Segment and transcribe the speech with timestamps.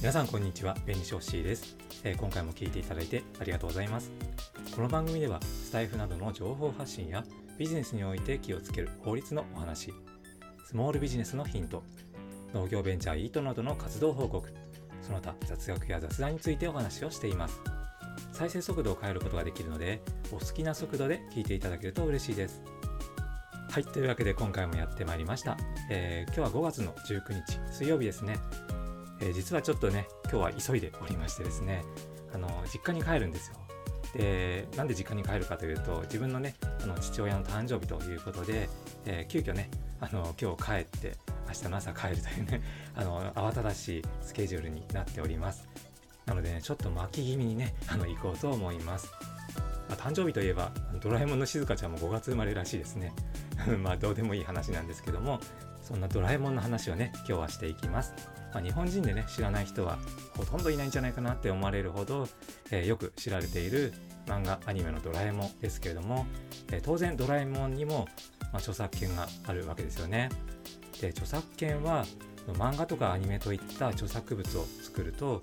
[0.00, 4.12] 皆さんこんにちは、弁理士おっしーです、えー今回も聞いていただいてありがとうございます。
[4.72, 7.24] この番組ではスタイフなどの情報発信や
[7.58, 9.92] ビジネスにおいて気をつける法律のお話、
[10.64, 11.82] スモールビジネスのヒント、
[12.54, 14.48] 農業ベンチャーイートなどの活動報告、
[15.02, 17.60] その他雑学や雑談についてお話をしています。
[18.32, 22.62] 再生速度を変えることができるので、お好きな速度で聞いていただけると嬉しいです。
[23.68, 25.56] はい、というわけで今回もやってまいりました。
[25.90, 28.38] えー今日は5月の19日、水曜日ですね。
[29.20, 31.82] え実はちょっとね、今日は急いでおりましてですね、
[32.32, 33.56] あの実家に帰るんですよ。
[34.14, 38.68] で、なんで実家に帰るかというと、自分のね、あの父親の誕生日ということで、
[39.06, 42.62] えー急遽ね、あの今日帰って、明日の朝帰るというね、
[42.94, 45.68] あの慌ただしいスケジュールになっております。
[46.26, 49.10] なのでね、ちょっと巻き気味にね、あの行こうと思います。
[49.88, 50.70] まあ誕生日といえば、
[51.00, 53.12] ドラえもんのしずかちゃんも5月生まれらしいですね。
[53.82, 55.40] まあどうでもいい話なんですけども、
[55.82, 58.12] そんなドラえもんの話をね、今日はしていきます。
[58.52, 59.98] まあ、日本人でね、知らない人は
[60.36, 62.28] ほとんどいないんじゃないかなって思われるほど、
[62.70, 63.92] えーよく知られている
[64.26, 66.26] 漫画、アニメのドラえもんですけれども、
[66.72, 68.08] えー当然ドラえもんにも、
[68.40, 70.30] まあ、著作権があるわけですよね。
[71.00, 72.04] で、著作権は
[72.54, 75.42] 漫画とかアニメといった著作物を作ると、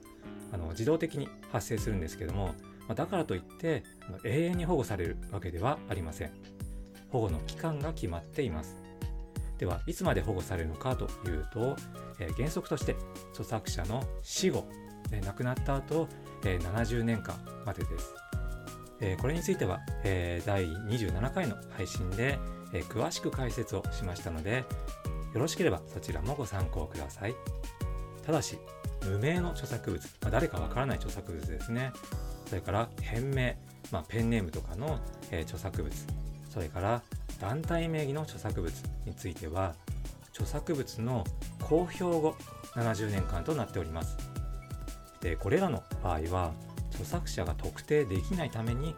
[0.51, 2.55] あの自動的に発生するんですけども、
[2.88, 3.83] まあだからといって
[4.23, 6.31] 永遠に保護されるわけではありません。
[7.09, 8.75] 保護の期間が決まっています。
[9.58, 11.78] では、いつまで保護されるのかというと、
[12.19, 12.95] えー原則として
[13.31, 14.67] 著作者の死後、
[15.11, 16.08] えー亡くなった後、
[16.44, 18.13] えー70年間までです。
[19.00, 22.38] えーこれについては、えー第27回の配信で、
[22.73, 24.66] えー詳しく解説をしましたので、
[25.33, 27.36] よろしければそちらもご参考ください。
[28.25, 28.58] ただし、
[29.03, 31.94] 無名の著作物、まあ誰かわからない著作物ですね。
[32.47, 33.57] それから変名、
[33.91, 34.99] まあ、ペンネームとかの、
[35.31, 35.93] えー著作物、
[36.49, 37.01] それから
[37.39, 38.73] 団体名義の著作物
[39.05, 39.75] については、
[40.29, 41.23] 著作物の
[41.61, 42.35] 公表後
[42.75, 44.17] 70年間となっております。
[45.21, 46.53] で、これらの場合は、
[46.91, 48.95] 著作者が特定できないために、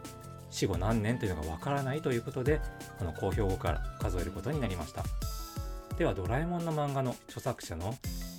[0.50, 2.60] 死後何年というのがわからないということで、
[2.98, 5.04] この公表後から数えることになりました。
[5.96, 7.94] では、ドラえもんの漫画の著作者の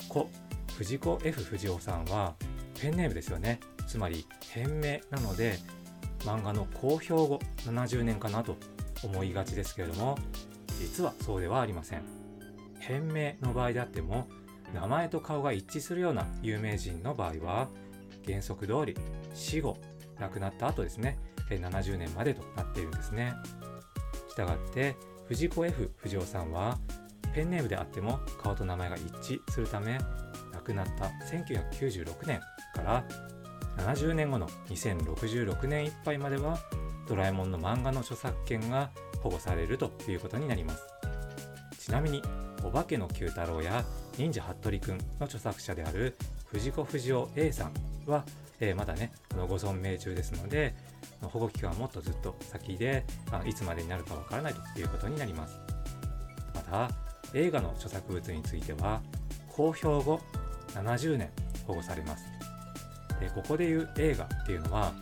[0.07, 0.29] 子、
[0.77, 2.35] 藤子 F 不二雄さんは、
[2.79, 3.59] ペンネームですよね。
[3.89, 5.57] つまり、変名なので、
[6.19, 8.55] 漫画の公表後70年かなと
[9.03, 10.15] 思いがちですけれども、
[10.79, 12.03] 実はそうではありません。
[12.79, 14.27] 変名の場合であっても、
[14.75, 17.67] 名前と顔が一致するような有名人の場合は、
[18.27, 18.95] 原則通り
[19.33, 19.77] 死後、
[20.19, 21.17] 亡くなった後ですね、
[21.49, 23.33] 70年までとなっているんですね。
[24.29, 24.95] したがって、
[25.27, 26.77] 藤子 F 不二雄さんは、
[27.33, 29.97] ペンネームであっても顔と名前が一致するため、
[30.53, 32.39] 亡くなった1996年
[32.75, 33.03] から
[33.79, 36.59] 70年後の2066年いっぱいまでは、
[37.07, 38.91] ドラえもんの漫画の著作権が
[39.21, 40.83] 保護されるということになります。
[41.79, 42.21] ちなみに、
[42.63, 43.85] お化けの Q 太郎や
[44.17, 46.17] 忍者ハットリくんの著作者である
[46.47, 47.73] 藤子不二雄 A さん
[48.05, 48.25] は、
[48.59, 50.75] えーまだね、のご存命中ですので、
[51.21, 55.57] 保護期間はもっとずっと先で、あいつまでになるかわからないということになります。
[56.53, 56.89] また、
[57.33, 59.01] 映画の著作物については、
[59.47, 60.19] 公表後
[60.73, 61.29] 70年
[61.65, 62.48] 保護されます。
[63.19, 64.93] でここでいう映画っていうのは、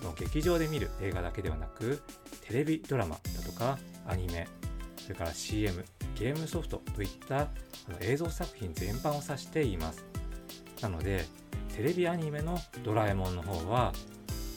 [0.00, 2.02] その劇場で見る映画だけではなく、
[2.46, 4.48] テレビドラマだとかアニメ、
[4.98, 5.84] それから CM、
[6.18, 7.48] ゲームソフトといったあ
[7.90, 10.04] の映像作品全般を指しています。
[10.80, 11.24] なので、
[11.76, 13.92] テレビアニメのドラえもんの方は、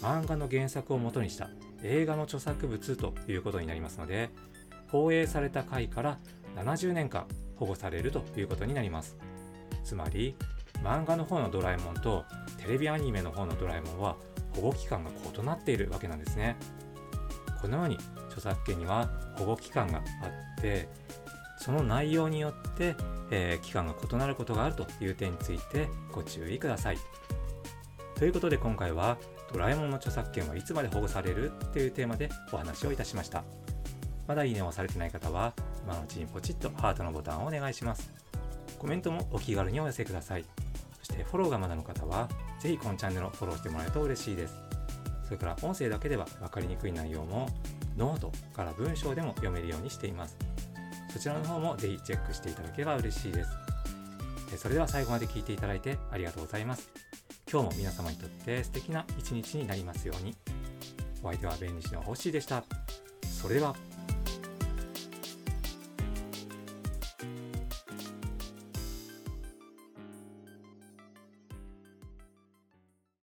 [0.02, 1.50] 漫画の原作を元にした
[1.84, 4.30] 映画の著作物ということになりますので、
[4.88, 6.18] 放映された回から
[6.56, 7.28] 70年間
[7.58, 9.18] 保護されるということになります。
[9.84, 10.36] つまり、
[10.84, 12.26] 漫画の方のドラえもんと
[12.58, 14.16] テレビアニメの方のドラえもんは
[14.56, 16.58] 保護期間が異なっているわけなんですね。
[17.62, 17.98] このように
[18.28, 20.88] 著作権には保護期間があって、
[21.58, 22.96] その内容によって、
[23.32, 26.98] えー期間が異なることがあるという点についてご注意ください。
[28.16, 29.18] ということで今回は
[29.54, 33.44] ドラえもんの著作権はいつまで保護されるというテーマでお話をいたしました。
[34.28, 35.54] まだいいねをされてない方は
[35.84, 38.14] 今のうちにポチッとハートのボタンをお願いします。
[38.78, 40.46] コメントもお気軽にお寄せください。
[41.10, 42.30] そしてフォローがまだの方は
[42.60, 44.56] ぜひこのチャンネルをフォローしてもらえると嬉しいです。
[45.26, 47.48] それから音声だけでは分かりにくい内容も
[47.98, 50.38] ノートから文章でも読めるようにしています。
[51.12, 53.50] そちらの方もぜひチェックしていただければ嬉しいです。
[54.58, 56.90] それでは最後まで聞いていただいてありがとうございます。
[57.52, 60.36] 今日も皆様にとって素敵な一日になりますように。
[61.22, 62.64] お相手は弁理士のホッシーでした。
[63.24, 63.76] それでは。